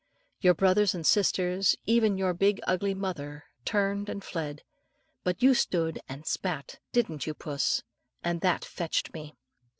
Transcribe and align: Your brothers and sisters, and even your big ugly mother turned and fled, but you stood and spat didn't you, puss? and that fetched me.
Your 0.39 0.55
brothers 0.55 0.95
and 0.95 1.05
sisters, 1.05 1.73
and 1.75 1.79
even 1.85 2.17
your 2.17 2.33
big 2.33 2.59
ugly 2.65 2.95
mother 2.95 3.43
turned 3.65 4.09
and 4.09 4.23
fled, 4.23 4.63
but 5.23 5.43
you 5.43 5.53
stood 5.53 5.99
and 6.09 6.25
spat 6.25 6.79
didn't 6.91 7.27
you, 7.27 7.35
puss? 7.35 7.83
and 8.23 8.41
that 8.41 8.65
fetched 8.65 9.13
me. 9.13 9.35